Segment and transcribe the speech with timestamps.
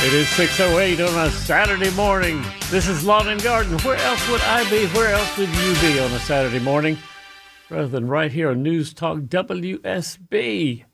[0.00, 2.40] It is 6.08 on a Saturday morning.
[2.70, 3.76] This is Lawn and Garden.
[3.80, 4.86] Where else would I be?
[4.86, 6.96] Where else would you be on a Saturday morning?
[7.68, 10.84] Rather than right here on News Talk WSB.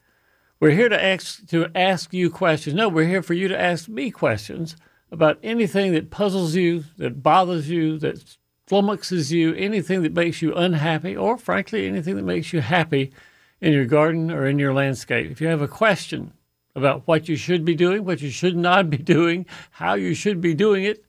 [0.58, 2.74] We're here to ask, to ask you questions.
[2.74, 4.74] No, we're here for you to ask me questions
[5.12, 10.55] about anything that puzzles you, that bothers you, that flummoxes you, anything that makes you
[10.55, 13.12] unhappy, or frankly, anything that makes you happy
[13.60, 15.30] in your garden or in your landscape.
[15.30, 16.32] If you have a question,
[16.74, 20.41] about what you should be doing, what you should not be doing, how you should
[20.41, 21.05] be doing it,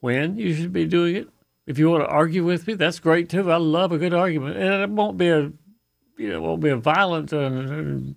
[0.00, 1.28] when you should be doing it.
[1.66, 3.50] If you want to argue with me, that's great too.
[3.50, 5.52] I love a good argument, and it won't be a,
[6.16, 8.16] you know, won't be a violent and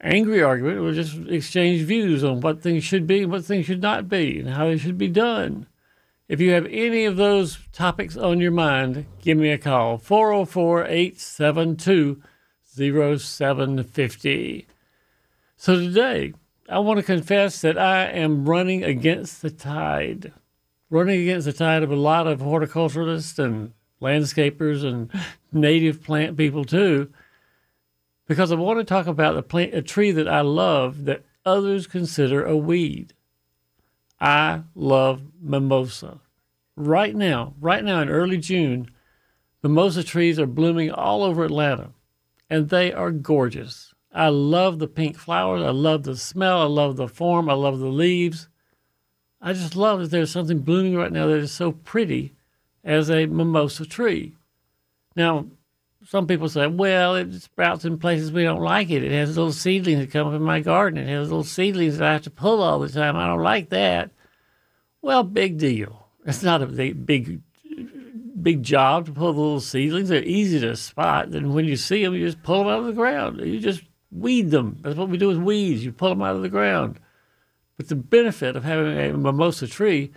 [0.00, 0.82] angry argument.
[0.82, 4.40] We'll just exchange views on what things should be and what things should not be,
[4.40, 5.66] and how they should be done.
[6.26, 10.86] If you have any of those topics on your mind, give me a call 404
[10.86, 12.22] 872
[12.74, 14.66] 0750.
[15.64, 16.34] So today,
[16.68, 20.30] I want to confess that I am running against the tide.
[20.90, 25.10] Running against the tide of a lot of horticulturalists and landscapers and
[25.52, 27.10] native plant people too,
[28.28, 31.86] because I want to talk about a plant, a tree that I love that others
[31.86, 33.14] consider a weed.
[34.20, 36.20] I love mimosa.
[36.76, 38.90] Right now, right now in early June,
[39.62, 41.92] mimosa trees are blooming all over Atlanta,
[42.50, 43.93] and they are gorgeous.
[44.14, 45.62] I love the pink flowers.
[45.62, 46.62] I love the smell.
[46.62, 47.50] I love the form.
[47.50, 48.48] I love the leaves.
[49.40, 52.34] I just love that there's something blooming right now that is so pretty
[52.84, 54.36] as a mimosa tree.
[55.16, 55.46] Now,
[56.06, 59.02] some people say, well, it sprouts in places we don't like it.
[59.02, 61.02] It has little seedlings that come up in my garden.
[61.02, 63.16] It has little seedlings that I have to pull all the time.
[63.16, 64.10] I don't like that.
[65.02, 66.00] Well, big deal.
[66.26, 70.08] It's not a big, big, job to pull the little seedlings.
[70.08, 71.28] They're easy to spot.
[71.28, 73.40] And when you see them, you just pull them out of the ground.
[73.40, 73.82] You just
[74.14, 74.78] weed them.
[74.80, 75.84] That's what we do with weeds.
[75.84, 77.00] You pull them out of the ground.
[77.76, 80.12] But the benefit of having a mimosa tree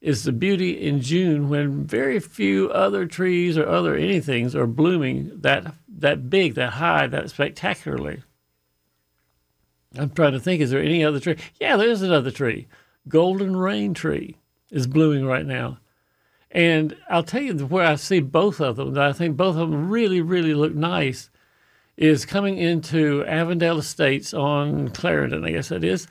[0.00, 5.32] is the beauty in June when very few other trees or other anythings are blooming
[5.40, 8.22] that that big, that high, that spectacularly.
[9.96, 11.36] I'm trying to think, is there any other tree?
[11.58, 12.68] Yeah, there is another tree.
[13.08, 14.36] Golden rain tree
[14.70, 15.78] is blooming right now.
[16.50, 19.90] And I'll tell you where I see both of them, I think both of them
[19.90, 21.30] really, really look nice
[21.98, 26.06] is coming into Avondale Estates on Clarendon, I guess that is.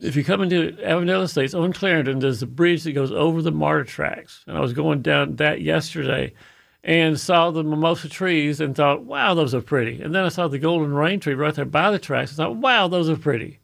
[0.00, 3.52] If you come into Avondale Estates on Clarendon, there's a bridge that goes over the
[3.52, 4.42] MARTA tracks.
[4.48, 6.34] And I was going down that yesterday
[6.82, 10.02] and saw the mimosa trees and thought, wow, those are pretty.
[10.02, 12.56] And then I saw the golden rain tree right there by the tracks and thought,
[12.56, 13.60] wow, those are pretty.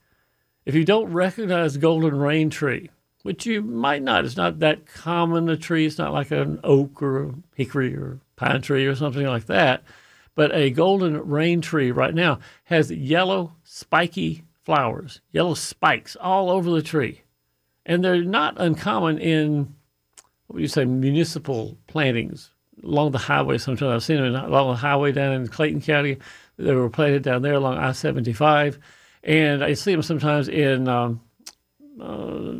[0.64, 2.90] If you don't recognize golden rain tree,
[3.24, 5.86] which you might not, it's not that common a tree.
[5.86, 9.82] It's not like an oak or a hickory or pine tree or something like that
[10.34, 16.70] but a golden rain tree right now has yellow spiky flowers, yellow spikes all over
[16.70, 17.22] the tree.
[17.84, 19.74] And they're not uncommon in,
[20.46, 22.50] what would you say, municipal plantings
[22.82, 23.92] along the highway sometimes.
[23.92, 26.18] I've seen them along the highway down in Clayton County.
[26.56, 28.78] They were planted down there along I 75.
[29.24, 31.20] And I see them sometimes in um,
[32.00, 32.54] uh,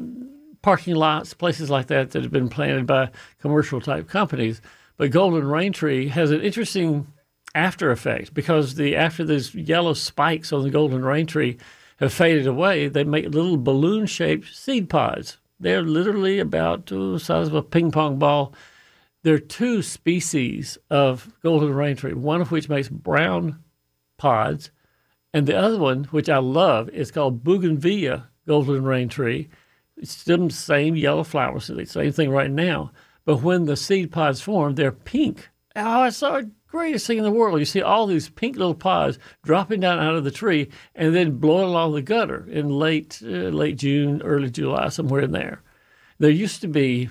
[0.62, 4.60] parking lots, places like that that have been planted by commercial type companies.
[4.96, 7.06] But Golden Rain Tree has an interesting
[7.54, 11.58] after effect because the after those yellow spikes on the golden rain tree
[11.98, 15.38] have faded away, they make little balloon shaped seed pods.
[15.60, 18.52] They're literally about the size of a ping pong ball.
[19.22, 23.62] There are two species of golden rain tree, one of which makes brown
[24.16, 24.70] pods,
[25.32, 29.48] and the other one, which I love, is called bougainvillea golden rain tree.
[29.96, 32.92] It's the same yellow flowers, the same thing right now.
[33.24, 35.48] But when the seed pods form, they're pink.
[35.76, 36.42] Oh, I saw
[36.72, 37.58] greatest thing in the world.
[37.58, 41.36] You see all these pink little pods dropping down out of the tree and then
[41.36, 45.62] blowing along the gutter in late uh, late June, early July, somewhere in there.
[46.18, 47.10] There used to be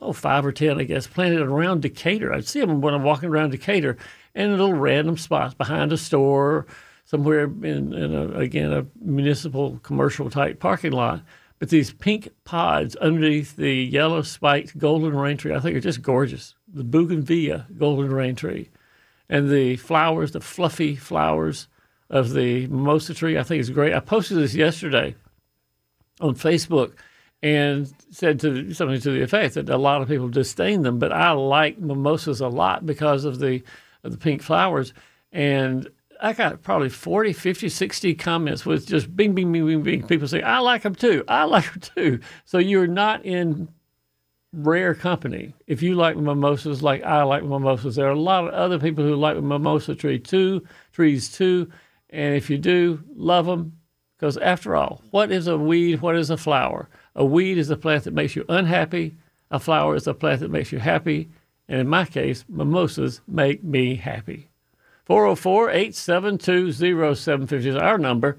[0.00, 2.32] oh five or ten, I guess, planted around Decatur.
[2.32, 3.98] I'd see them when I'm walking around Decatur
[4.34, 6.66] in little random spots behind a store,
[7.04, 11.20] somewhere in, in a, again a municipal commercial type parking lot.
[11.58, 16.00] But these pink pods underneath the yellow spiked golden rain tree, I think are just
[16.00, 16.54] gorgeous.
[16.66, 18.70] The bougainvillea golden rain tree
[19.28, 21.68] and the flowers, the fluffy flowers
[22.10, 23.94] of the mimosa tree, I think is great.
[23.94, 25.14] I posted this yesterday
[26.20, 26.92] on Facebook,
[27.42, 31.12] and said to something to the effect that a lot of people disdain them, but
[31.12, 33.62] I like mimosas a lot because of the
[34.02, 34.92] of the pink flowers.
[35.32, 35.88] And
[36.20, 40.06] I got probably 40, 50, 60 comments with just bing, bing, bing, bing, bing.
[40.06, 41.24] People say, I like them too.
[41.28, 42.20] I like them too.
[42.46, 43.68] So you're not in
[44.52, 45.54] rare company.
[45.66, 49.04] If you like mimosas like I like mimosas, there are a lot of other people
[49.04, 51.70] who like mimosa tree too, trees too.
[52.10, 53.78] And if you do, love them.
[54.16, 56.00] Because after all, what is a weed?
[56.00, 56.88] What is a flower?
[57.14, 59.14] A weed is a plant that makes you unhappy.
[59.50, 61.28] A flower is a plant that makes you happy.
[61.68, 64.48] And in my case, mimosas make me happy.
[65.04, 68.38] 404 872 0750 is our number.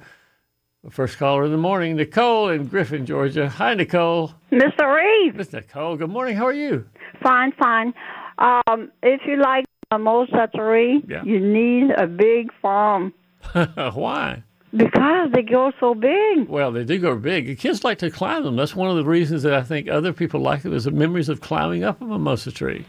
[0.89, 3.49] First caller in the morning, Nicole in Griffin, Georgia.
[3.49, 4.31] Hi, Nicole.
[4.51, 4.95] Mr.
[4.95, 5.35] Reed.
[5.35, 6.37] Miss Nicole, good morning.
[6.37, 6.85] How are you?
[7.21, 7.93] Fine, fine.
[8.37, 11.23] Um, if you like mimosa tree, Yeah.
[11.23, 13.11] you need a big farm
[13.53, 14.43] Why?
[14.75, 16.47] because they grow so big.
[16.47, 17.47] Well, they do go big.
[17.47, 18.55] The kids like to climb them.
[18.55, 21.27] That's one of the reasons that I think other people like them is the memories
[21.27, 22.85] of climbing up a mimosa tree.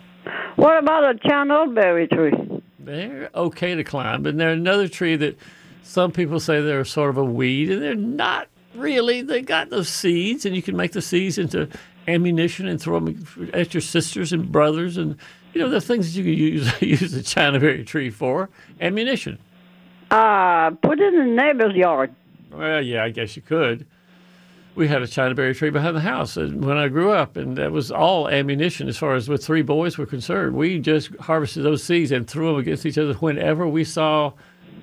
[0.56, 2.62] What about a chinaberry tree?
[2.78, 5.36] They're okay to climb, but they're another tree that
[5.88, 9.22] some people say they're sort of a weed, and they're not really.
[9.22, 11.66] They got those seeds, and you can make the seeds into
[12.06, 15.16] ammunition and throw them at your sisters and brothers, and
[15.54, 18.50] you know the things that you can use use a chinaberry tree for
[18.82, 19.38] ammunition.
[20.10, 22.14] Uh, put it in the neighbor's yard.
[22.52, 23.86] Well, yeah, I guess you could.
[24.74, 27.90] We had a chinaberry tree behind the house when I grew up, and that was
[27.90, 30.54] all ammunition as far as with three boys were concerned.
[30.54, 34.34] We just harvested those seeds and threw them against each other whenever we saw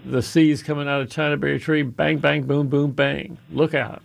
[0.05, 1.83] the seeds coming out of China Berry tree.
[1.83, 3.37] Bang, bang, boom, boom, bang.
[3.51, 4.01] Look out.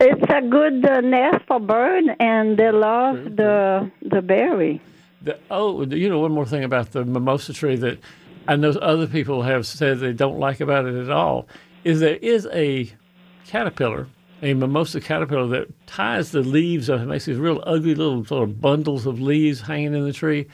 [0.00, 4.80] It's a good uh, nest for bird, and they love the the berry.
[5.22, 7.98] The, oh, you know, one more thing about the mimosa tree that
[8.48, 11.46] I know other people have said they don't like about it at all
[11.84, 12.90] is there is a
[13.46, 14.06] caterpillar,
[14.42, 18.48] a mimosa caterpillar that ties the leaves up and makes these real ugly little sort
[18.48, 20.46] of bundles of leaves hanging in the tree.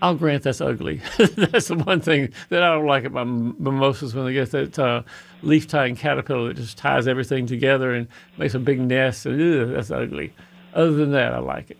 [0.00, 1.00] I'll grant that's ugly.
[1.18, 4.78] that's the one thing that I don't like about m- mimosas when they get that
[4.78, 5.02] uh,
[5.42, 8.06] leaf tying caterpillar that just ties everything together and
[8.36, 9.26] makes a big nest.
[9.26, 10.32] And, ugh, that's ugly.
[10.74, 11.78] Other than that, I like it.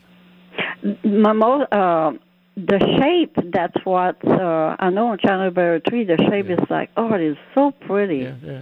[1.05, 2.19] Mimo- uh,
[2.57, 6.05] the shape, that's what uh, I know on chinaberry tree.
[6.05, 8.19] The shape is like, oh, it is so pretty.
[8.19, 8.61] Yeah, yeah.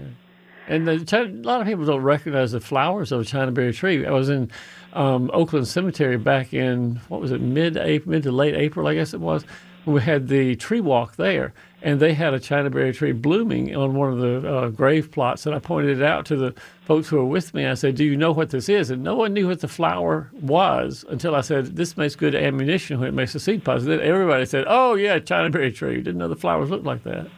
[0.69, 4.05] And the, a lot of people don't recognize the flowers of a Chinaberry tree.
[4.05, 4.51] I was in
[4.93, 7.75] um, Oakland Cemetery back in what was it, mid
[8.07, 9.45] mid to late April, I guess it was.
[9.85, 14.13] We had the tree walk there, and they had a Chinaberry tree blooming on one
[14.13, 15.47] of the uh, grave plots.
[15.47, 17.67] And I pointed it out to the folks who were with me.
[17.67, 20.29] I said, "Do you know what this is?" And no one knew what the flower
[20.33, 24.01] was until I said, "This makes good ammunition when it makes a seed pod." Then
[24.01, 27.29] everybody said, "Oh yeah, Chinaberry tree." Didn't know the flowers looked like that.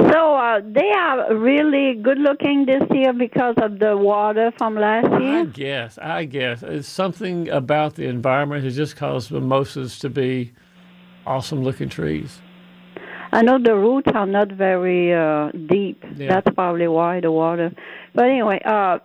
[0.00, 5.08] So uh, they are really good looking this year because of the water from last
[5.22, 5.40] year.
[5.40, 5.98] I guess.
[5.98, 10.52] I guess it's something about the environment has just caused mimosas to be
[11.26, 12.40] awesome looking trees.
[13.32, 16.04] I know the roots are not very uh, deep.
[16.16, 16.28] Yeah.
[16.28, 17.72] That's probably why the water.
[18.14, 18.98] But anyway, uh,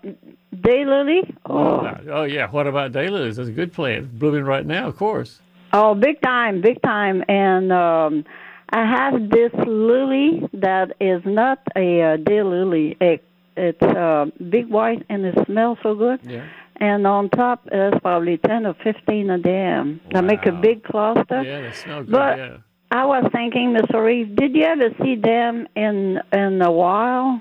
[0.56, 1.36] daylily.
[1.46, 2.48] Oh, Oh yeah.
[2.50, 3.36] What about daylilies?
[3.36, 4.20] That's a good plant.
[4.20, 5.40] Blooming right now, of course.
[5.74, 7.24] oh, big time, big time.
[7.28, 8.26] And um,
[8.72, 12.96] I have this lily that is not a uh, daylily.
[13.02, 13.24] It,
[13.58, 16.20] it's uh, big white and it smells so good.
[16.24, 16.48] Yeah.
[16.78, 20.00] And on top is probably ten or fifteen of them.
[20.14, 21.42] They make a big cluster.
[21.42, 22.12] Yeah, they smell good.
[22.12, 22.58] But- yeah.
[22.92, 24.04] I was thinking, Mr.
[24.04, 27.40] Reeve, did you ever see them in in a while?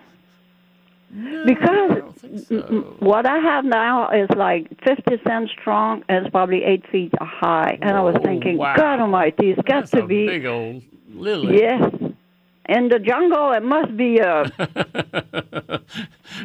[1.47, 2.97] because don't think so.
[2.99, 7.79] what I have now is like 50 cents strong and it's probably eight feet high.
[7.81, 8.77] And I was thinking, wow.
[8.77, 10.83] God Almighty, it's got That's to be big old
[11.19, 11.61] lily.
[11.61, 11.93] yes.
[12.69, 14.47] In the jungle, it must be uh,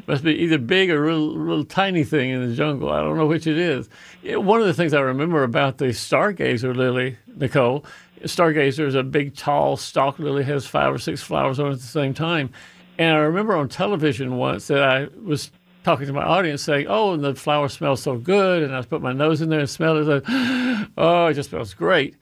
[0.08, 2.90] Must be either big or real, real tiny thing in the jungle.
[2.92, 3.90] I don't know which it is.
[4.24, 7.84] One of the things I remember about the stargazer lily, Nicole,
[8.24, 11.80] stargazer is a big, tall stalk lily, has five or six flowers on it at
[11.80, 12.52] the same time.
[12.98, 15.52] And I remember on television once that I was
[15.84, 19.02] talking to my audience saying, "Oh, and the flower smells so good," and I put
[19.02, 20.24] my nose in there and smelled it.
[20.30, 22.16] Like, oh, it just smells great,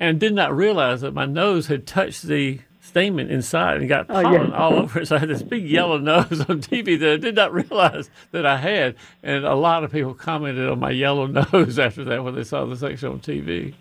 [0.00, 4.22] and did not realize that my nose had touched the stamen inside and got Oh,
[4.22, 4.56] pollen yeah.
[4.56, 5.06] all over it.
[5.08, 8.44] So I had this big yellow nose on TV that I did not realize that
[8.46, 12.34] I had, and a lot of people commented on my yellow nose after that when
[12.34, 13.74] they saw the section on TV.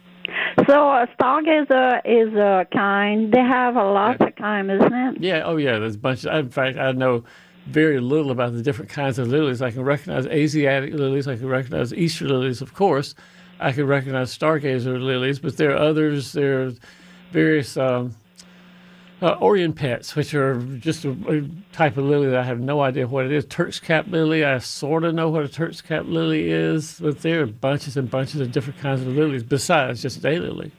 [0.67, 3.31] so uh, a stargazer is a kind.
[3.33, 4.27] They have a lot Yeah.
[4.27, 5.21] of kind, isn't it?
[5.21, 6.25] Yeah, oh yeah, there's a bunch.
[6.25, 7.23] In fact, I know
[7.67, 9.61] very little about the different kinds of lilies.
[9.61, 11.27] I can recognize Asiatic lilies.
[11.27, 13.15] I can recognize Easter lilies, of course.
[13.63, 16.33] I can recognize stargazer lilies, but there are others.
[16.33, 16.71] There are
[17.31, 18.13] various um,
[19.21, 23.07] uh, pets, which are just a, a, type of lily that I have no idea
[23.07, 23.45] what it is.
[23.45, 27.43] Turk's cap lily, I sort of know what a Turk's cap lily is, but there
[27.43, 30.71] are bunches and bunches of different kinds of lilies besides just daylily.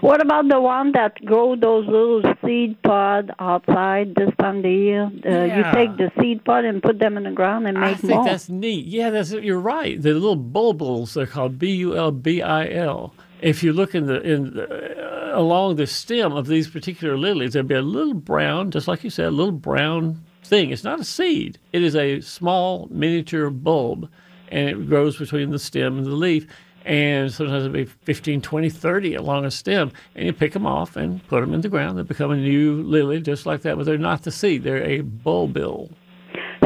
[0.00, 4.70] What about the one that grow those little seed pod outside this time of the
[4.72, 5.04] year?
[5.04, 5.56] Uh, Yeah.
[5.56, 8.14] You take the seed pod and put them in the ground and make I think
[8.14, 8.24] more.
[8.24, 8.86] that's neat.
[8.86, 10.00] Yeah, that's you're right.
[10.00, 13.14] The little bulbils they're called B U L B I L.
[13.40, 17.52] If you look in the in the, uh, along the stem of these particular lilies,
[17.52, 20.70] there'll be a little brown, just like you said, a little brown thing.
[20.70, 21.58] It's not a seed.
[21.72, 24.08] It is a small miniature bulb,
[24.50, 26.46] and it grows between the stem and the leaf.
[26.88, 30.96] And sometimes it'll be 15, 20, 30 along a stem, and you pick them off
[30.96, 31.98] and put them in the ground.
[31.98, 33.76] They become a new lily, just like that.
[33.76, 35.90] But they're not the seed; they're a bulbil.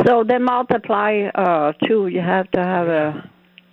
[0.07, 2.07] So they multiply uh, too.
[2.07, 3.31] You have to have a,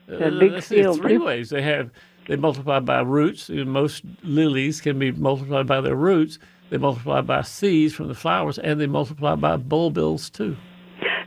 [0.10, 0.98] a Uh, big let's field.
[1.02, 1.92] three ways they have
[2.28, 3.50] they multiply by roots.
[3.50, 6.40] Most lilies can be multiplied by their roots.
[6.72, 10.58] They multiply by seeds from the flowers, and they multiply by bulbils too.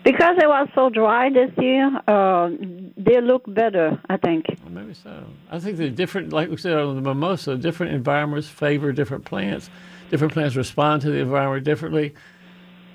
[0.05, 2.51] Because it was so dry this year, uh,
[2.97, 4.47] they look better, I think.
[4.69, 5.25] Maybe so.
[5.51, 9.71] I think the different, like we said on the mimosa, different environments favor different plants.
[10.11, 12.15] Different plants respond to the environment differently.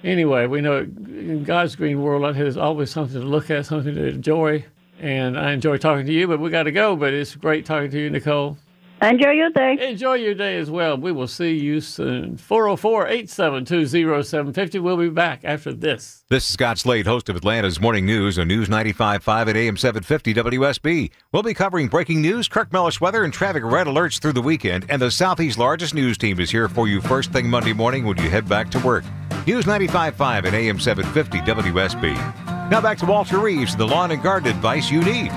[0.03, 3.65] Anyway, we know in God's green world, out here, there's always something to look at,
[3.65, 4.65] something to enjoy.
[5.00, 6.96] And I enjoy talking to you, but we got to go.
[6.96, 8.57] But it's great talking to you, Nicole.
[9.01, 9.77] Enjoy your day.
[9.80, 10.98] Enjoy your day as well.
[10.98, 12.36] We will see you soon.
[12.38, 14.80] 404 872 0750.
[14.80, 16.24] We'll be back after this.
[16.30, 20.34] This is Scott Slade, host of Atlanta's Morning News on News 95.5 at AM 750
[20.34, 21.12] WSB.
[21.32, 24.88] We'll be covering breaking news, Kirk Mellish weather, and traffic red alerts through the weekend.
[24.89, 28.18] And the Southeast's largest news team is here for you first thing Monday morning when
[28.18, 29.04] you head back to work.
[29.46, 32.70] News 95.5 at AM 750 WSB.
[32.72, 35.32] Now back to Walter Reeves, the lawn and garden advice you need.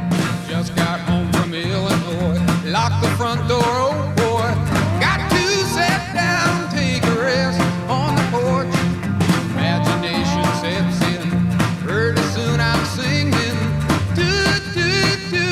[2.71, 3.01] Just got home from Illinois.
[3.01, 5.01] Locked the front door, oh boy.
[5.01, 8.75] Got to sit down, take a rest on the porch.
[9.51, 11.87] Imagination sets in.
[11.87, 13.57] Pretty soon I'm singing.
[14.15, 14.31] Do,
[14.75, 14.91] do,
[15.31, 15.47] do,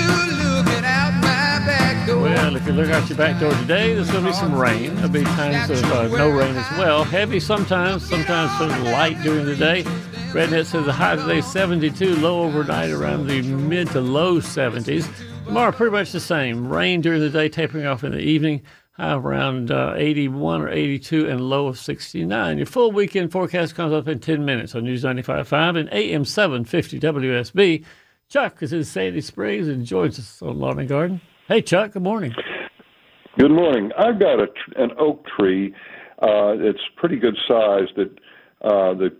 [0.46, 2.22] looking out my back door.
[2.22, 4.94] Well, if you look out your back door today, there's going to be some rain.
[4.96, 7.04] There'll be times of uh, no rain as well.
[7.04, 9.82] Heavy sometimes, sometimes sort of light during the day.
[10.32, 15.08] Rednet says the high today 72, low overnight around the mid to low 70s.
[15.48, 16.68] Tomorrow, pretty much the same.
[16.68, 18.60] Rain during the day, tapering off in the evening.
[18.92, 22.58] High around uh, 81 or 82 and low of 69.
[22.58, 27.00] Your full weekend forecast comes up in 10 minutes on News 95.5 and AM 750
[27.00, 27.82] WSB.
[28.28, 31.22] Chuck is in Sandy Springs and joins us on Lawn and Garden.
[31.46, 32.34] Hey, Chuck, good morning.
[33.38, 33.90] Good morning.
[33.96, 35.74] I've got a, an oak tree.
[36.20, 37.88] Uh, it's pretty good size.
[37.96, 38.10] That
[38.60, 39.16] uh, the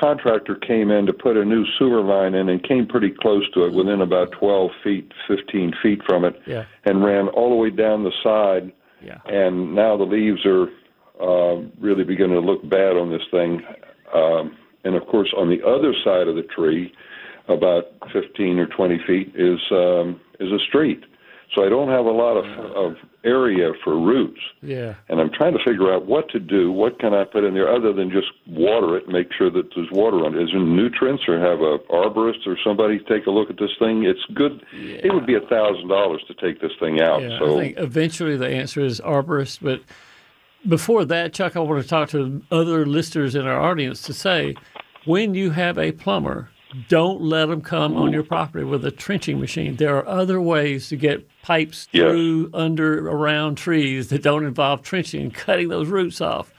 [0.00, 3.64] contractor came in to put a new sewer line in and came pretty close to
[3.64, 6.64] it, within about 12 feet, 15 feet from it, Yeah.
[6.84, 8.72] and ran all the way down the side.
[9.02, 9.18] Yeah.
[9.26, 10.68] And now the leaves are
[11.20, 13.62] uh, really beginning to look bad on this thing.
[14.14, 16.92] Um, and of course, on the other side of the tree,
[17.48, 21.04] about 15 or 20 feet, is um, is a street.
[21.54, 22.44] So I don't have a lot of,
[22.76, 24.40] of area for roots.
[24.62, 24.94] Yeah.
[25.08, 26.70] And I'm trying to figure out what to do.
[26.70, 29.90] What can I put in there other than just water it, make sure that there's
[29.90, 30.42] water on it?
[30.44, 34.04] Is there nutrients or have a arborist or somebody take a look at this thing?
[34.04, 34.64] It's good.
[34.72, 37.22] It would be a thousand dollars to take this thing out.
[37.22, 39.58] Yeah, so I think eventually the answer is arborist.
[39.60, 39.80] But
[40.68, 44.54] before that, Chuck, I want to talk to other listeners in our audience to say
[45.04, 46.50] when you have a plumber,
[46.88, 49.76] don't let them come on your property with a trenching machine.
[49.76, 55.22] There are other ways to get pipes through, under, around trees that don't involve trenching
[55.22, 56.52] and cutting those roots off.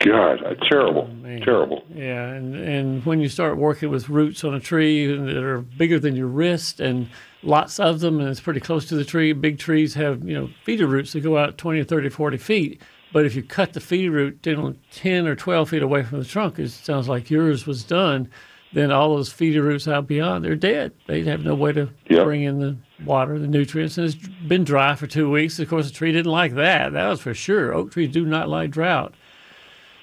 [0.00, 1.42] God, terrible, oh, man.
[1.42, 1.84] terrible.
[1.94, 5.98] Yeah, and, and when you start working with roots on a tree that are bigger
[5.98, 7.08] than your wrist and
[7.42, 10.48] lots of them, and it's pretty close to the tree, big trees have, you know,
[10.64, 12.82] feeder roots that go out 20 30, 40 feet.
[13.12, 16.24] But if you cut the feeder root 10, 10 or 12 feet away from the
[16.24, 18.30] trunk, it sounds like yours was done,
[18.72, 20.92] then all those feeder roots out beyond, they're dead.
[21.06, 22.24] They have no way to Yep.
[22.24, 25.58] bring in the water, the nutrients, and it's been dry for two weeks.
[25.58, 26.92] Of course, the tree didn't like that.
[26.92, 27.74] That was for sure.
[27.74, 29.14] Oak trees do not like drought.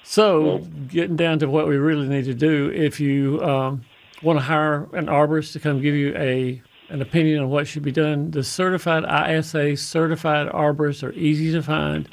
[0.02, 3.82] So, getting down to what we really need to do, if you um,
[4.22, 7.82] want to hire an arborist to come give you a an opinion on what should
[7.82, 12.08] be done, the certified ISA certified arborists are easy to find.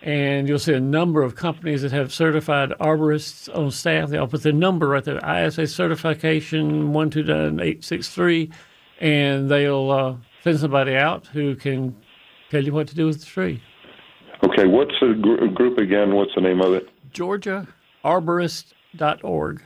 [0.00, 4.08] And you'll see a number of companies that have certified arborists on staff.
[4.08, 8.50] They'll put the number right there, ISA certification 129863,
[9.00, 11.94] and they'll uh, send somebody out who can
[12.50, 13.62] tell you what to do with the tree.
[14.42, 16.14] Okay, what's the gr- group again?
[16.14, 16.88] What's the name of it?
[17.12, 19.62] GeorgiaArborist.org.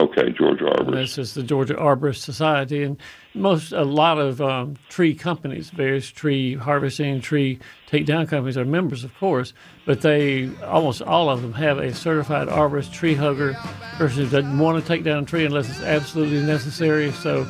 [0.00, 0.92] Okay, Georgia Arborist.
[0.92, 2.96] This is the Georgia Arborist Society, and
[3.34, 7.58] most a lot of um, tree companies, various tree harvesting, tree
[7.90, 9.54] takedown companies are members, of course,
[9.86, 13.54] but they almost all of them have a certified arborist, tree hugger,
[13.96, 17.10] person who doesn't want to take down a tree unless it's absolutely necessary.
[17.10, 17.44] So,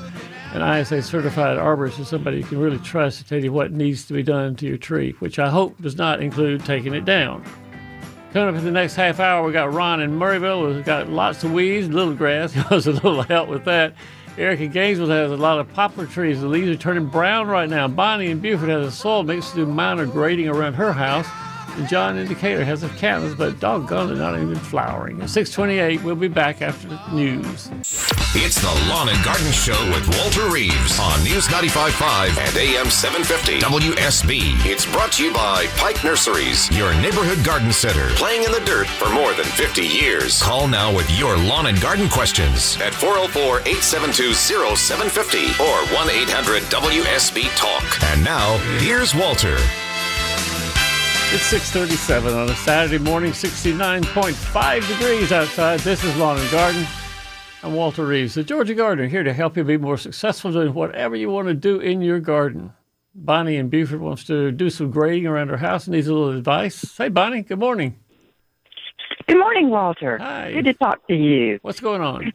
[0.54, 4.06] an ISA certified arborist is somebody you can really trust to tell you what needs
[4.06, 7.44] to be done to your tree, which I hope does not include taking it down.
[8.32, 10.74] Coming up in the next half hour, we got Ron in Murrayville.
[10.74, 12.52] We've got lots of weeds, little grass.
[12.58, 13.94] He wants a little help with that.
[14.36, 16.42] Eric in Gainesville has a lot of poplar trees.
[16.42, 17.88] The leaves are turning brown right now.
[17.88, 21.26] Bonnie in Buford has a soil mix to do minor grading around her house.
[21.78, 25.22] And John in Decatur has a cactus, but doggone, they're not even flowering.
[25.22, 27.70] At 628, we'll be back after the news.
[28.34, 33.60] It's the Lawn and Garden Show with Walter Reeves on News 95.5 and AM 750
[33.60, 34.40] WSB.
[34.66, 38.88] It's brought to you by Pike Nurseries, your neighborhood garden center, playing in the dirt
[38.88, 40.42] for more than 50 years.
[40.42, 48.02] Call now with your lawn and garden questions at 404-872-0750 or 1-800-WSB-TALK.
[48.02, 49.56] And now, here's Walter.
[51.30, 55.78] It's 637 on a Saturday morning, 69.5 degrees outside.
[55.80, 56.86] This is Lawn and Garden.
[57.62, 61.16] I'm Walter Reeves, the Georgia Gardener, here to help you be more successful doing whatever
[61.16, 62.72] you want to do in your garden.
[63.14, 66.34] Bonnie in Buford wants to do some grading around her house and needs a little
[66.34, 66.96] advice.
[66.96, 67.98] Hey, Bonnie, good morning.
[69.26, 70.16] Good morning, Walter.
[70.16, 70.52] Hi.
[70.54, 71.58] Good to talk to you.
[71.60, 72.32] What's going on?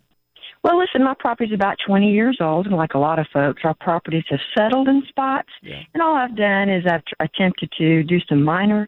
[0.63, 3.73] Well, listen, my property's about 20 years old, and like a lot of folks, our
[3.73, 5.49] properties have settled in spots.
[5.61, 5.81] Yeah.
[5.93, 8.87] And all I've done is I've tr- attempted to do some minor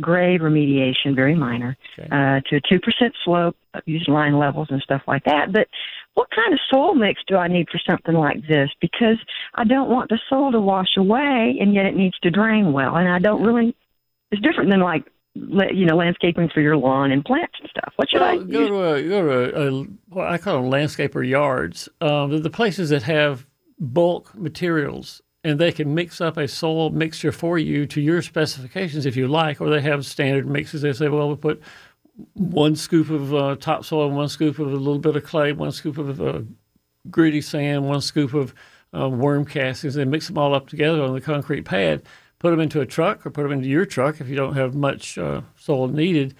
[0.00, 2.08] grade remediation, very minor, Okay.
[2.12, 5.52] uh, to a 2% slope, uh, using line levels and stuff like that.
[5.52, 5.68] But
[6.14, 8.70] what kind of soil mix do I need for something like this?
[8.80, 9.18] Because
[9.54, 12.96] I don't want the soil to wash away, and yet it needs to drain well.
[12.96, 13.74] And I don't really,
[14.30, 15.04] it's different than like,
[15.74, 17.92] you know, landscaping for your lawn and plants and stuff.
[17.96, 18.52] What should I Well, use?
[18.52, 21.88] go to a go to a, a what I call them landscaper yards.
[22.00, 23.46] Um, the places that have
[23.78, 29.06] bulk materials, and they can mix up a soil mixture for you to your specifications
[29.06, 30.82] if you like, or they have standard mixes.
[30.82, 31.62] They say, well, we put
[32.34, 35.98] one scoop of uh, topsoil, one scoop of a little bit of clay, one scoop
[35.98, 36.40] of uh,
[37.10, 38.54] gritty sand, one scoop of
[38.98, 39.94] uh, worm castings.
[39.94, 42.02] They mix them all up together on the concrete pad,
[42.46, 44.72] put them into a truck or put them into your truck if you don't have
[44.76, 46.32] much uh, soil needed,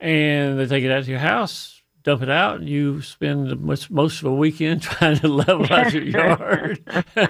[0.00, 3.88] and they take it out to your house, dump it out, and you spend most,
[3.88, 6.80] most of a weekend trying to level out your yard.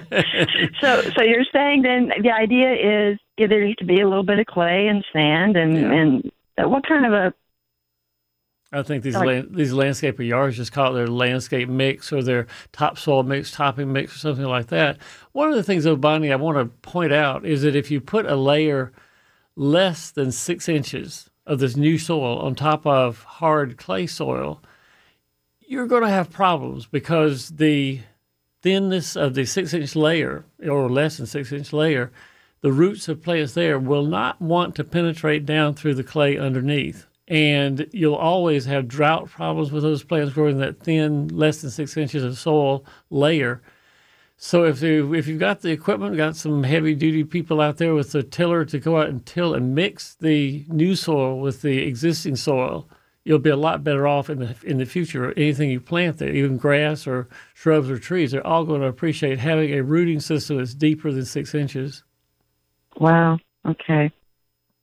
[0.81, 4.23] So, so you're saying then the idea is yeah, there needs to be a little
[4.23, 5.91] bit of clay and sand, and Yeah.
[5.93, 7.33] and uh, what kind of a
[8.73, 12.23] I think these Like- land, these landscaper yards just call it their landscape mix or
[12.23, 14.97] their topsoil mix, topping mix, or something like that.
[15.31, 18.01] One of the things, though, Bonnie, I want to point out is that if you
[18.01, 18.91] put a layer
[19.55, 24.59] less than six inches of this new soil on top of hard clay soil,
[25.59, 27.99] you're going to have problems because the
[28.63, 32.11] thinness of the six inch layer or less than six inch layer,
[32.61, 37.05] the roots of plants there will not want to penetrate down through the clay underneath.
[37.27, 41.71] And you'll always have drought problems with those plants growing in that thin, less than
[41.71, 43.61] six inches of soil layer.
[44.45, 47.93] So if you if you've got the equipment, got some heavy duty people out there
[47.93, 51.79] with the tiller to go out and till and mix the new soil with the
[51.83, 52.89] existing soil,
[53.23, 55.31] you'll be a lot better off in the in the future.
[55.37, 59.39] Anything you plant there, even grass or shrubs or trees, they're all going to appreciate
[59.39, 62.03] having a rooting system that's deeper than six inches.
[62.97, 63.39] wow?
[63.65, 64.11] Okay,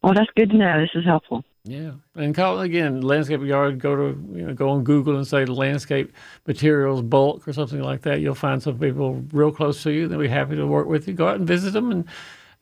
[0.02, 0.80] well that's good to know.
[0.80, 1.44] This is helpful.
[1.64, 3.80] Yeah, and call again landscape yard.
[3.80, 6.12] Go to you know go on Google and say landscape
[6.46, 8.20] materials bulk or something like that.
[8.20, 10.08] You'll find some people real close to you.
[10.08, 11.12] They'll be happy to work with you.
[11.12, 11.90] Go out and visit them.
[11.90, 12.06] And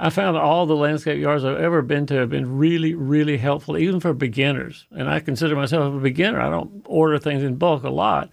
[0.01, 3.79] I found all the landscape yards I've ever been to have been really really helpful,
[3.79, 4.87] even for beginners.
[4.91, 6.41] And I consider myself a beginner.
[6.41, 8.31] I don't order things in bulk a lot,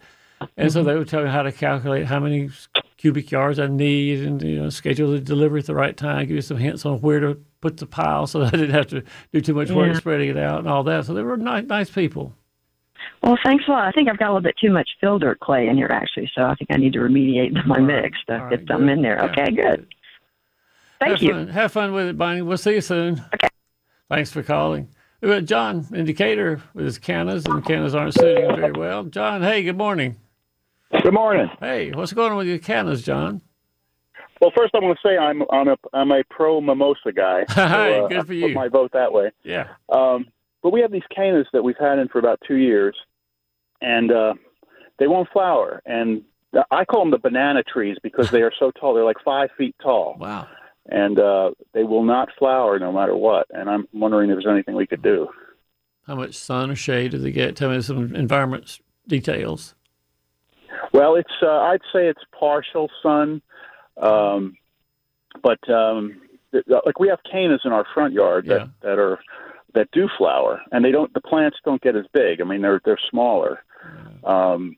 [0.58, 0.90] and so mm-hmm.
[0.90, 2.50] they would tell me how to calculate how many
[3.06, 6.26] cubic yards I need, and you know schedule the delivery at the right time.
[6.26, 8.88] Give you some hints on where to put the pile, so that I didn't have
[8.88, 10.00] to do too much work Yeah.
[10.00, 11.06] spreading it out and all that.
[11.06, 12.34] So they were nice, nice people.
[13.22, 13.88] Well, thanks a lot.
[13.88, 16.32] I think I've got a little bit too much fill dirt clay in here actually,
[16.34, 18.94] so I think I need to remediate my mix to All right, get something good.
[18.94, 19.18] in there.
[19.18, 19.88] Yeah, Okay, good.
[21.00, 21.32] Thank have you.
[21.34, 21.48] Fun.
[21.50, 22.42] Have fun with it, Bonnie.
[22.42, 23.24] We'll see you soon.
[23.36, 23.50] Okay.
[24.10, 24.88] Thanks for calling.
[25.22, 29.04] We've got John in Decatur with his cannas, and cannas aren't suiting him very well.
[29.04, 30.16] John, hey, good morning.
[30.92, 31.50] Good morning.
[31.60, 33.42] Hey, what's going on with your cannas, John?
[34.42, 37.46] Well, first I want to say I'm I'm a I'm a pro mimosa guy.
[37.54, 39.32] So, uh, good I for put my vote that way.
[39.44, 39.68] Yeah.
[39.90, 40.28] Um,
[40.62, 42.96] but we have these cannas that we've had in for about two years,
[43.82, 44.34] and uh,
[45.00, 45.82] they won't flower.
[45.86, 46.24] And
[46.72, 48.94] I call them the banana trees because they are so tall.
[48.94, 50.48] They're like five feet tall, Wow.
[50.88, 53.48] and uh, they will not flower no matter what.
[53.52, 55.28] And I'm wondering if there's anything we could do.
[56.08, 57.56] How much sun or shade do they get?
[57.56, 59.76] Tell me some environment details.
[60.94, 63.42] Well, it's uh, I'd say it's partial sun,
[63.98, 64.56] um,
[65.44, 68.68] but um, th- like we have cannas in our front yard that, Yeah.
[68.82, 69.20] that are
[69.74, 71.14] that do flower, and they don't.
[71.14, 72.42] The plants don't get as big.
[72.42, 73.64] I mean, they're they're smaller.
[74.24, 74.78] Um,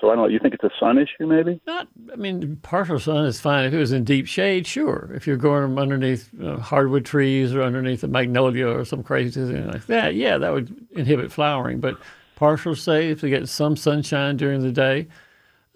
[0.00, 0.28] so I don't know.
[0.28, 1.60] You think it's a sun issue, maybe?
[1.64, 3.64] Not, I mean, partial sun is fine.
[3.66, 5.10] If it was in deep shade, sure.
[5.14, 9.44] If you're growing them underneath uh, hardwood trees or underneath a magnolia or some crazy
[9.46, 11.78] thing like that, yeah, that would inhibit flowering.
[11.78, 11.98] But
[12.42, 15.06] partial shade, if they get some sunshine during the day,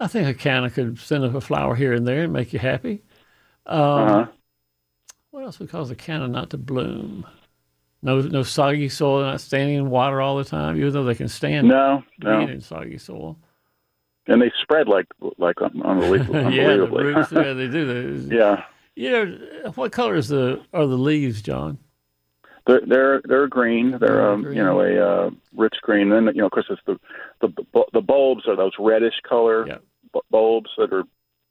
[0.01, 2.59] I think a canna could send up a flower here and there and make you
[2.59, 3.03] happy.
[3.65, 4.27] Um, Uh-huh.
[5.31, 7.25] What else would cause a canna not to bloom?
[8.01, 11.29] No, no soggy soil, not standing in water all the time, even though they can
[11.29, 12.41] stand No, no.
[12.41, 13.37] in soggy soil.
[14.27, 16.53] And they spread like like unbelievably.
[16.53, 18.27] yeah, the roots, yeah, they do.
[18.27, 21.77] They, yeah, You know, what color is the are the leaves, John?
[22.67, 23.91] They're they're they're green.
[23.91, 24.57] They're They're um, green.
[24.57, 26.09] you know a uh, rich green.
[26.09, 26.97] Then you know, of course, it's the
[27.41, 29.77] the the bulbs are those reddish color Yeah.
[30.13, 31.03] bu- bulbs that are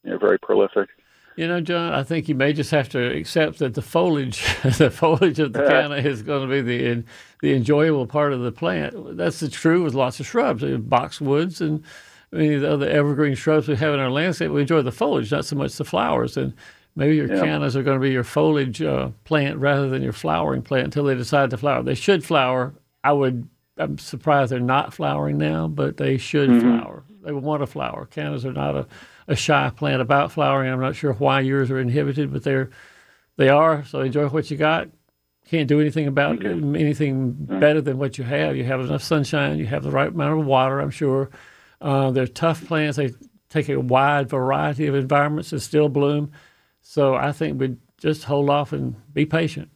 [0.05, 0.89] you know very prolific.
[1.37, 4.43] You know, John, I think you may just have to accept that the foliage,
[4.79, 5.69] the foliage of the Yeah.
[5.69, 7.05] canna is going to be the
[7.43, 8.95] the enjoyable part of the plant.
[9.17, 11.83] That's the true with lots of shrubs, boxwoods and
[12.33, 14.51] many of the other evergreen shrubs we have in our landscape.
[14.51, 16.37] We enjoy the foliage, not so much the flowers.
[16.37, 16.55] And
[16.97, 17.41] maybe your Yeah.
[17.41, 21.05] cannas are going to be your foliage uh, plant rather than your flowering plant until
[21.05, 21.83] they decide to flower.
[21.83, 22.75] They should flower.
[23.05, 23.49] I would.
[23.79, 26.79] I'm surprised they're not flowering now, but they should Mm-hmm.
[26.79, 27.05] flower.
[27.23, 28.07] They want to flower.
[28.11, 28.87] Cannas are not a,
[29.29, 30.73] a shy plant about flowering.
[30.73, 32.71] I'm not sure why yours are inhibited, but they're
[33.37, 33.85] they are.
[33.85, 34.89] So enjoy what you got.
[35.49, 38.57] Can't do anything about anything better than what you have.
[38.57, 39.59] You have enough sunshine.
[39.59, 40.81] You have the right amount of water.
[40.81, 41.31] I'm sure.
[41.81, 42.97] Uh, they're tough plants.
[42.97, 43.13] They
[43.51, 46.33] take a wide variety of environments and still bloom.
[46.89, 49.71] So I think we just hold off and be patient.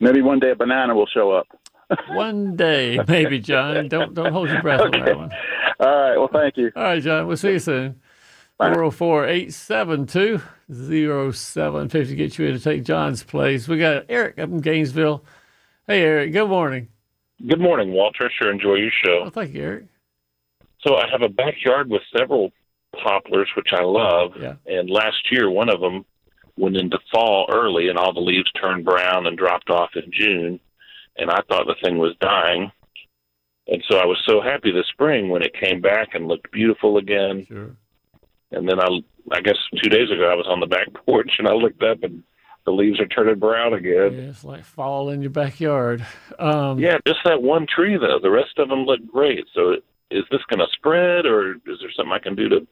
[0.00, 1.46] Maybe one day a banana will show up.
[2.08, 3.88] One day, maybe, John.
[3.88, 5.30] Don't don't hold your breath on that one.
[5.78, 6.16] All right.
[6.16, 6.72] Well, thank you.
[6.74, 7.26] All right, John.
[7.26, 8.00] We'll see you soon.
[8.56, 10.40] 404 872
[11.32, 13.68] 0750 get you in to take John's place.
[13.68, 15.22] We got Eric up in Gainesville.
[15.86, 16.32] Hey, Eric.
[16.32, 16.88] Good morning.
[17.46, 18.30] Good morning, Walter.
[18.36, 19.24] Sure enjoy your show.
[19.26, 19.84] Oh, thank you, Eric.
[20.80, 22.50] So I have a backyard with several
[23.02, 24.32] poplars, which I love.
[24.40, 24.54] Yeah.
[24.66, 26.06] And last year, one of them
[26.56, 30.60] went into fall early, and all the leaves turned brown and dropped off in June.
[31.16, 32.70] And I thought the thing was dying.
[33.66, 36.98] And so I was so happy this spring when it came back and looked beautiful
[36.98, 37.46] again.
[37.46, 37.76] Sure.
[38.50, 38.88] And then I,
[39.32, 42.02] I guess two days ago, I was on the back porch and I looked up
[42.02, 42.22] and
[42.64, 44.12] the leaves are turning brown again.
[44.14, 46.04] Yeah, it's like fall in your backyard.
[46.38, 48.18] Um, Yeah, just that one tree though.
[48.22, 49.44] The rest of them look great.
[49.54, 49.76] So
[50.10, 52.66] is this going to spread, or is there something I can do to?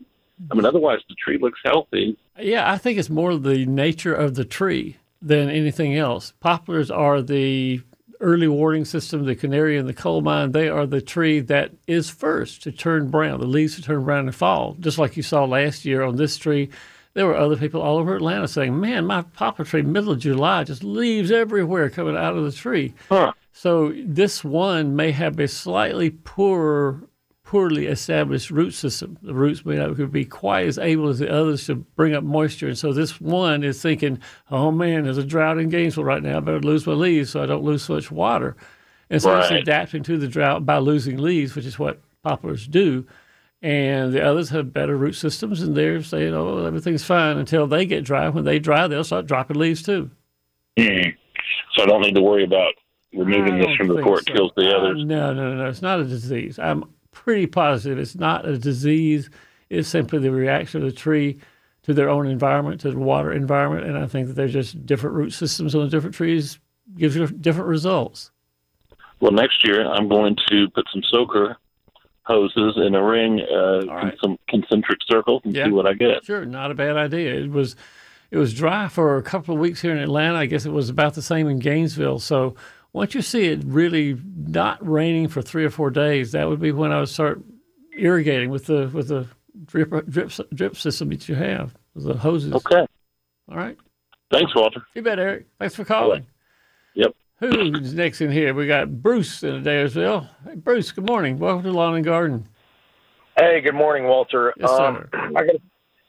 [0.51, 2.17] I mean, otherwise the tree looks healthy.
[2.39, 6.33] Yeah, I think it's more the nature of the tree than anything else.
[6.41, 7.81] Poplars are the
[8.21, 10.53] early warning system, the canary in the coal mine.
[10.53, 13.41] They are the tree that is first to turn brown.
[13.41, 16.39] The leaves to turn brown and fall, just like you saw last year on this
[16.39, 16.71] tree.
[17.15, 20.65] There were other people all over Atlanta saying, "Man, my poplar tree, middle of July,
[20.65, 23.33] just leaves everywhere coming out of the tree." Huh.
[23.53, 27.03] So this one may have a slightly poorer,
[27.53, 29.19] poorly established root system.
[29.21, 32.69] The roots may not be quite as able as the others to bring up moisture.
[32.69, 36.39] And so this one is thinking, oh man, there's a drought in Gainesville right now.
[36.39, 38.57] I better lose my leaves so I don't lose so much water.
[39.11, 43.07] And so it's adapting to the drought by losing leaves, which is what poplars do.
[43.61, 47.85] And the others have better root systems, and they're saying, "Oh, everything's fine." Until they
[47.85, 48.31] get dry.
[48.31, 50.11] When they dry, they'll start dropping leaves too.
[50.79, 51.11] Hmm.
[51.75, 52.73] So I don't need to worry about
[53.13, 54.33] removing this from the court so.
[54.33, 55.05] kills the Uh, others.
[55.05, 55.69] no, no, no, no.
[55.69, 56.59] It's not a disease.
[56.59, 59.31] I'm pretty positive it's not a disease.
[59.71, 61.39] It's simply the reaction of the tree
[61.85, 65.17] to their own environment, to the water environment, and I think that there's just different
[65.17, 66.59] root systems on the different trees
[66.97, 68.31] gives you different results.
[69.21, 71.57] Well, next year I'm going to put some soaker
[72.25, 74.15] hoses in a ring, uh, right.
[74.23, 75.67] some concentric circles, and Yeah.
[75.67, 76.25] see what I get.
[76.25, 77.35] Sure, not a bad idea.
[77.35, 77.77] It was
[78.31, 80.39] it was dry for a couple of weeks here in Atlanta.
[80.39, 82.19] I guess it was about the same in Gainesville.
[82.19, 82.55] So
[82.93, 86.73] once you see it really not raining for three or four days, that would be
[86.73, 87.43] when I would start
[87.97, 89.27] irrigating with the with the
[89.65, 92.53] drip drip drip system that you have, the hoses.
[92.55, 92.87] Okay.
[93.51, 93.77] All right.
[94.31, 94.83] Thanks, Walter.
[94.95, 95.47] You bet, Eric.
[95.59, 96.27] Thanks for calling.
[96.95, 97.15] Yep.
[97.39, 98.55] Who's next in here?
[98.55, 100.29] We got Bruce in Adairsville.
[100.45, 101.39] Hey, Bruce, good morning.
[101.39, 102.49] Welcome to Lawn and Garden.
[103.37, 104.55] Hey, good morning, Walter.
[104.57, 105.33] Yes, um, sir.
[105.37, 105.61] I got a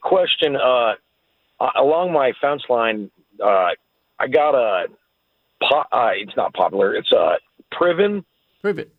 [0.01, 0.55] question.
[0.55, 0.93] Uh,
[1.59, 3.09] uh, along my fence line,
[3.43, 3.69] uh,
[4.19, 4.87] I got a.
[5.69, 6.95] Po- uh, it's not popular.
[6.95, 7.37] It's a
[7.71, 8.23] Priven.
[8.61, 8.91] Privet.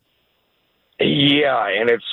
[1.01, 2.05] Yeah, and it's.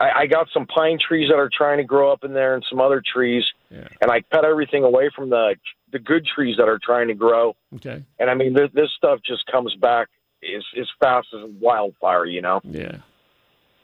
[0.00, 2.64] I, I got some pine trees that are trying to grow up in there, and
[2.70, 3.88] some other trees, Yeah.
[4.00, 5.56] and I cut everything away from the
[5.90, 7.56] the good trees that are trying to grow.
[7.76, 8.04] Okay.
[8.18, 10.08] And I mean, this, this stuff just comes back
[10.44, 12.26] as as fast as wildfire.
[12.26, 12.60] You know.
[12.64, 12.98] Yeah.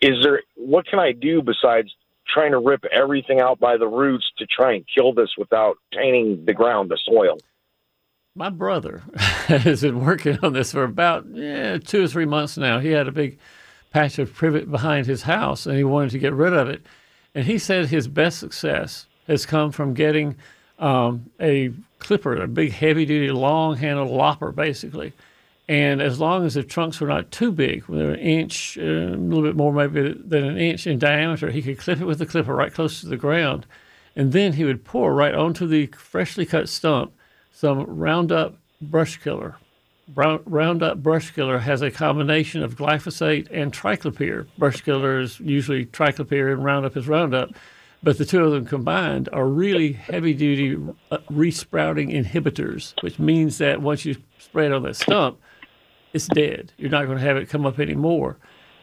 [0.00, 1.88] is there what can I do besides
[2.32, 6.44] trying to rip everything out by the roots to try and kill this without tainting
[6.46, 7.38] the ground, the soil.
[8.36, 9.04] My brother
[9.46, 11.24] has been working on this for about
[11.84, 12.80] two or three months now.
[12.80, 13.38] He had a big
[13.92, 16.84] patch of privet behind his house and he wanted to get rid of it.
[17.36, 20.34] And he said his best success has come from getting
[20.80, 25.12] um, a clipper, a big heavy duty long handled lopper, basically.
[25.68, 29.14] And as long as the trunks were not too big, they're an inch, uh, a
[29.14, 32.26] little bit more maybe than an inch in diameter, he could clip it with the
[32.26, 33.64] clipper right close to the ground.
[34.16, 37.12] And then he would pour right onto the freshly cut stump
[37.54, 39.56] some Roundup brush killer.
[40.14, 44.46] Roundup brush killer has a combination of glyphosate and triclopyr.
[44.58, 47.50] Brush killer is usually triclopyr and Roundup is Roundup,
[48.02, 50.76] but the two of them combined are really heavy duty
[51.10, 55.38] uh, resprouting inhibitors, which means that once you spray it on that stump,
[56.12, 56.72] it's dead.
[56.76, 58.36] You're not going to have it come up anymore.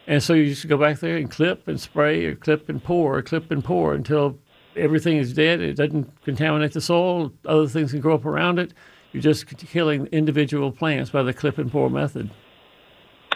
[0.06, 3.18] And so you just go back there and clip and spray or clip and pour
[3.18, 4.38] or clip and pour until
[4.76, 5.60] everything is dead.
[5.60, 7.32] It doesn't contaminate the soil.
[7.46, 8.72] Other things can grow up around it.
[9.12, 12.30] You're just killing individual plants by the clip and pour method.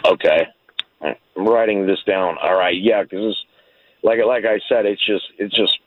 [0.05, 0.47] Okay,
[1.01, 2.37] I'm writing this down.
[2.41, 3.37] All right, yeah, because
[4.03, 5.77] like like I said, it's just it's just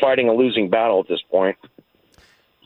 [0.00, 1.56] fighting a losing battle at this point.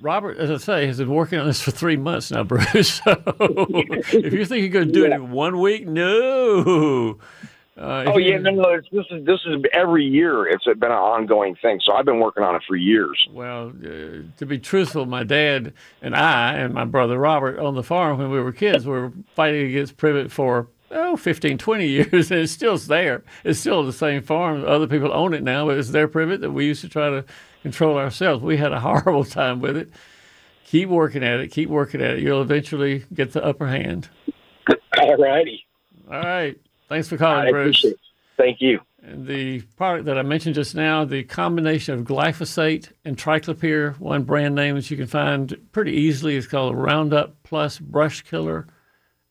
[0.01, 3.01] Robert, as I say, has been working on this for three months now, Bruce.
[3.05, 7.19] So if you think you're going to do it in one week, no.
[7.77, 8.69] Uh, oh yeah, no, no.
[8.71, 10.47] It's, this is this is every year.
[10.47, 11.81] It's been an ongoing thing.
[11.83, 13.27] So I've been working on it for years.
[13.31, 17.83] Well, uh, to be truthful, my dad and I and my brother Robert on the
[17.83, 22.41] farm when we were kids were fighting against privet for oh 15, 20 years, and
[22.41, 23.25] it's still there.
[23.43, 24.65] It's still the same farm.
[24.67, 27.25] Other people own it now, but it's their privet that we used to try to
[27.63, 28.43] control ourselves.
[28.43, 29.91] We had a horrible time with it.
[30.67, 31.49] Keep working at it.
[31.49, 32.21] Keep working at it.
[32.21, 34.11] You'll eventually get the upper hand.
[34.99, 35.67] All righty.
[36.11, 36.59] All right.
[36.93, 37.87] Thanks for calling, I Bruce.
[38.37, 38.81] Thank you.
[39.03, 44.25] And the product that I mentioned just now, the combination of glyphosate and triclopyr, one
[44.25, 48.67] brand name that you can find pretty easily is called Roundup Plus Brush Killer.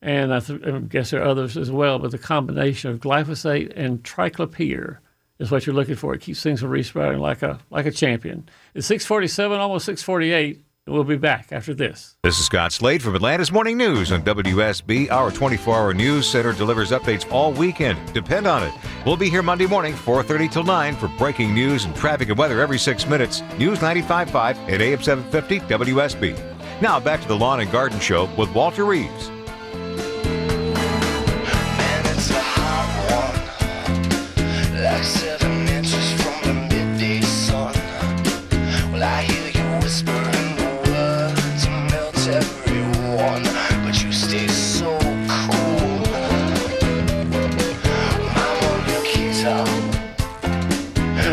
[0.00, 3.72] And I, th- I guess there are others as well, but the combination of glyphosate
[3.76, 4.98] and triclopyr
[5.38, 6.14] is what you're looking for.
[6.14, 8.48] It keeps things from resprouting like a like a champion.
[8.74, 10.64] It's 647, almost 648.
[10.86, 12.16] We'll be back after this.
[12.24, 15.12] This is Scott Slade from Atlanta's Morning News on WSB.
[15.12, 18.12] Our 24-hour news center delivers updates all weekend.
[18.12, 18.74] Depend on it.
[19.06, 22.60] We'll be here Monday morning, 4.30 till 9 for breaking news and traffic and weather
[22.60, 23.42] every six minutes.
[23.58, 24.34] News 95.5
[24.72, 26.82] at AM 750 WSB.
[26.82, 29.30] Now back to the Lawn and Garden Show with Walter Reeves.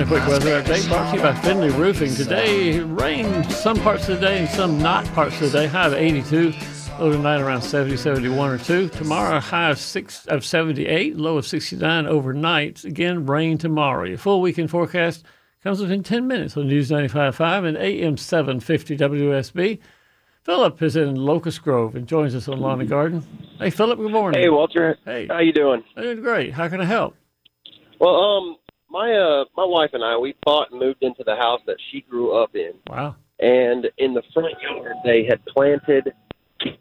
[0.09, 2.11] Quick weather update brought to you by Findlay Roofing.
[2.15, 5.67] Today, rain some parts of the day and some not parts of the day.
[5.67, 6.51] High of 82.
[6.99, 8.89] Low tonight around 70, 71 or 2.
[8.89, 12.83] Tomorrow, high of, six, of 78, low of 69 overnight.
[12.85, 14.05] Again, rain tomorrow.
[14.05, 15.25] Your full weekend forecast
[15.61, 19.77] comes within 10 minutes on News 95.5 and AM 750 WSB.
[20.41, 23.23] Philip is in Locust Grove and joins us on Lawn and Garden.
[23.59, 24.41] Hey, Philip, good morning.
[24.41, 24.97] Hey, Walter.
[25.05, 25.27] Hey.
[25.27, 25.83] How you doing?
[25.95, 26.53] I'm doing great.
[26.53, 27.15] How can I help?
[27.99, 28.55] Well, um,
[28.89, 32.02] my uh, my wife and I we bought and moved into the house that she
[32.02, 33.15] grew up in, Wow.
[33.39, 36.13] and in the front yard they had planted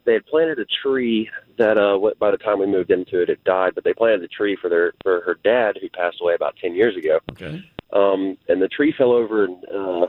[0.05, 3.43] they had planted a tree that uh by the time we moved into it it
[3.43, 6.55] died, but they planted a tree for their for her dad who passed away about
[6.57, 7.19] ten years ago.
[7.31, 7.63] Okay.
[7.91, 10.07] Um, and the tree fell over and uh,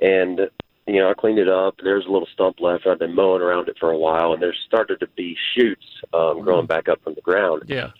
[0.00, 0.40] and
[0.86, 1.76] you know I cleaned it up.
[1.82, 2.86] There's a little stump left.
[2.86, 6.42] I've been mowing around it for a while, and there's started to be shoots um,
[6.42, 7.62] growing back up from the ground.
[7.68, 7.90] Yeah.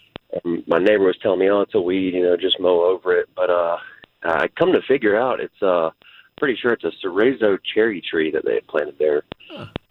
[0.44, 2.14] And my neighbor was telling me, "Oh, it's a weed.
[2.14, 3.76] You know, just mow over it." But uh,
[4.22, 5.90] I come to figure out it's uh,
[6.36, 9.22] pretty sure it's a cerezo cherry tree that they had planted there.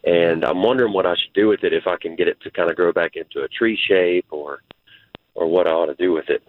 [0.03, 2.51] And I'm wondering what I should do with it if I can get it to
[2.51, 4.59] kind of grow back into a tree shape, or
[5.33, 6.43] or what I ought to do with it.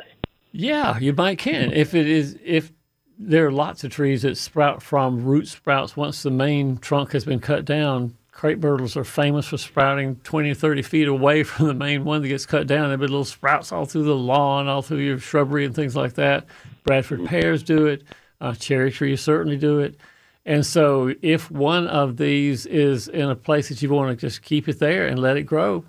[0.53, 1.73] Yeah, you might can.
[1.73, 2.73] If it is, if
[3.19, 7.25] there are lots of trees that sprout from root sprouts once the main trunk has
[7.25, 8.17] been cut down.
[8.37, 12.21] Crepe myrtles are famous for sprouting 20 or 30 feet away from the main one
[12.21, 12.83] that gets cut down.
[12.83, 16.15] There'll be little sprouts all through the lawn, all through your shrubbery and things like
[16.15, 16.45] that.
[16.85, 18.05] Bradford pears do it.
[18.39, 19.97] Uh, cherry trees certainly do it.
[20.45, 24.43] And so, if one of these is in a place that you want to just
[24.43, 25.85] keep it there and let it grow,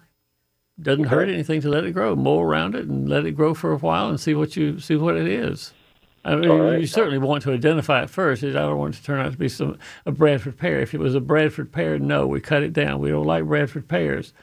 [0.81, 2.15] doesn't hurt anything to let it grow.
[2.15, 4.95] Mow around it and let it grow for a while and see what you see
[4.95, 5.73] what it is.
[6.27, 6.79] I mean, right.
[6.81, 8.43] you certainly want to identify it first.
[8.43, 10.79] I don't want it to turn out to be some a Bradford pear.
[10.79, 12.99] If it was a Bradford pear, no, we cut it down.
[12.99, 14.33] We don't like Bradford pears.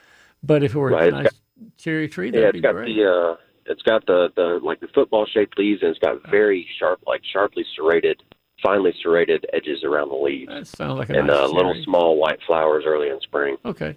[0.43, 1.41] But if it were Right, a nice
[1.77, 2.95] cherry tree, that'd yeah, be it's got great.
[2.95, 6.67] the uh, it's got the the like the football shaped leaves, and it's got very
[6.79, 8.23] sharp, like sharply serrated,
[8.63, 10.51] finely serrated edges around the leaves.
[10.51, 13.57] That sounds like a and nice uh, little small white flowers early in spring.
[13.65, 13.97] Okay.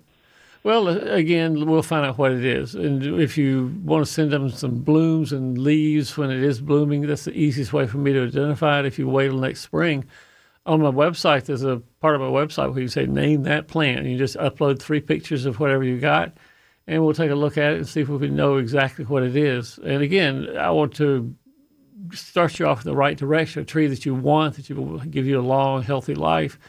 [0.63, 2.75] Well, uh, again, we'll find out what it is.
[2.75, 7.01] And if you want to send them some blooms and leaves when it is blooming,
[7.01, 8.85] that's the easiest way for me to identify it.
[8.85, 10.05] If you wait till next spring,
[10.65, 13.99] on my website, there's a part of my website where you say, name that plant.
[13.99, 16.35] And you just upload three pictures of whatever you got,
[16.85, 19.35] and we'll take a look at it and see if we know exactly what it
[19.35, 19.79] is.
[19.83, 21.33] And again, I want to
[22.11, 25.25] start you off in the right direction, a tree that you want, that will give
[25.25, 26.59] you a long, healthy life.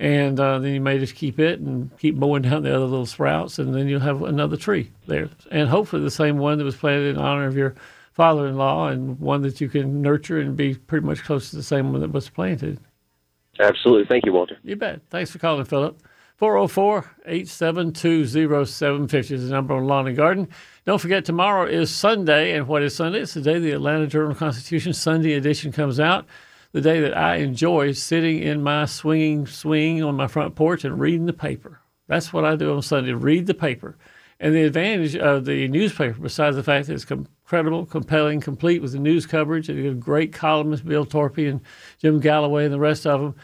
[0.00, 3.06] And uh, then you may just keep it and keep mowing down the other little
[3.06, 5.28] sprouts, and then you'll have another tree there.
[5.50, 7.74] And hopefully the same one that was planted in honor of your
[8.12, 11.56] father in law and one that you can nurture and be pretty much close to
[11.56, 12.80] the same one that was planted.
[13.60, 14.06] Absolutely.
[14.06, 14.56] Thank you, Walter.
[14.62, 15.00] You bet.
[15.10, 16.00] Thanks for calling, Philip.
[16.36, 18.26] 404 872
[18.66, 20.48] 0750 is the number on Lawn and Garden.
[20.84, 22.52] Don't forget, tomorrow is Sunday.
[22.52, 23.20] And what is Sunday?
[23.20, 26.26] It's the day the Atlanta Journal Constitution Sunday edition comes out.
[26.72, 31.00] The day that I enjoy sitting in my swinging swing on my front porch and
[31.00, 31.80] reading the paper.
[32.08, 33.96] That's what I do on Sunday read the paper.
[34.38, 37.06] And the advantage of the newspaper, besides the fact that it's
[37.44, 41.60] credible, compelling, complete with the news coverage, and you have great columnists, Bill Torpy and
[42.00, 43.34] Jim Galloway and the rest of them,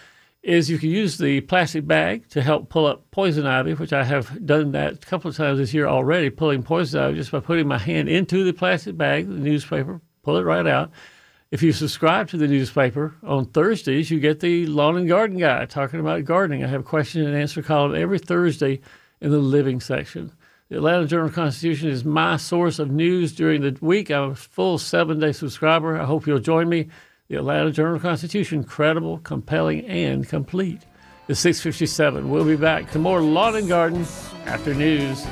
[0.42, 4.04] is you can use the plastic bag to help pull up poison ivy, which I
[4.04, 7.40] have done that a couple of times this year already, pulling poison ivy just by
[7.40, 10.90] putting my hand into the plastic bag, the newspaper, pull it right out.
[11.54, 15.66] If you subscribe to the newspaper on Thursdays, you get the lawn and garden guy
[15.66, 16.64] talking about gardening.
[16.64, 18.80] I have a question and answer column every Thursday
[19.20, 20.32] in the living section.
[20.68, 24.10] The Atlanta Journal Constitution is my source of news during the week.
[24.10, 25.96] I'm a full seven day subscriber.
[25.96, 26.88] I hope you'll join me.
[27.28, 30.82] The Atlanta Journal Constitution, credible, compelling, and complete.
[31.28, 32.30] It's 657.
[32.30, 34.04] We'll be back to more lawn and garden
[34.46, 35.24] after news.